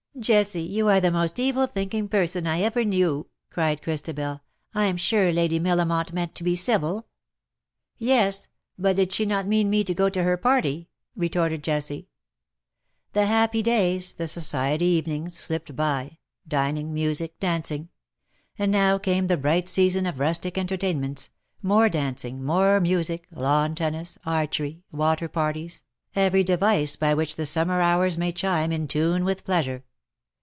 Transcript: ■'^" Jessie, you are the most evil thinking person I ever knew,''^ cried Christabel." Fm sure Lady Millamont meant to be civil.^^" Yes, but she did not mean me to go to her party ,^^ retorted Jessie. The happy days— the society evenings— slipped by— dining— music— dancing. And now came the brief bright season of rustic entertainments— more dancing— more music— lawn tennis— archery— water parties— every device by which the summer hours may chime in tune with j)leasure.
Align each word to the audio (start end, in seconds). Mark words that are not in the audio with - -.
■'^" 0.17 0.21
Jessie, 0.23 0.61
you 0.61 0.89
are 0.89 0.99
the 0.99 1.09
most 1.09 1.39
evil 1.39 1.65
thinking 1.65 2.07
person 2.09 2.45
I 2.45 2.61
ever 2.61 2.83
knew,''^ 2.83 3.27
cried 3.49 3.81
Christabel." 3.81 4.41
Fm 4.75 4.99
sure 4.99 5.31
Lady 5.31 5.57
Millamont 5.57 6.11
meant 6.11 6.35
to 6.35 6.43
be 6.43 6.55
civil.^^" 6.55 7.03
Yes, 7.97 8.49
but 8.77 8.97
she 9.13 9.23
did 9.23 9.29
not 9.29 9.47
mean 9.47 9.69
me 9.69 9.85
to 9.85 9.93
go 9.95 10.09
to 10.09 10.21
her 10.21 10.35
party 10.35 10.77
,^^ 10.35 10.77
retorted 11.15 11.63
Jessie. 11.63 12.09
The 13.13 13.25
happy 13.25 13.63
days— 13.63 14.13
the 14.15 14.27
society 14.27 14.85
evenings— 14.85 15.39
slipped 15.39 15.75
by— 15.77 16.17
dining— 16.47 16.93
music— 16.93 17.39
dancing. 17.39 17.87
And 18.59 18.69
now 18.71 18.97
came 18.97 19.25
the 19.27 19.37
brief 19.37 19.41
bright 19.41 19.69
season 19.69 20.05
of 20.05 20.19
rustic 20.19 20.57
entertainments— 20.57 21.29
more 21.71 21.87
dancing— 21.87 22.43
more 22.45 22.81
music— 22.81 23.27
lawn 23.31 23.75
tennis— 23.75 24.17
archery— 24.25 24.83
water 24.91 25.29
parties— 25.29 25.83
every 26.17 26.43
device 26.43 26.97
by 26.97 27.13
which 27.13 27.37
the 27.37 27.45
summer 27.45 27.79
hours 27.79 28.17
may 28.19 28.33
chime 28.33 28.73
in 28.73 28.89
tune 28.89 29.23
with 29.23 29.45
j)leasure. 29.45 29.83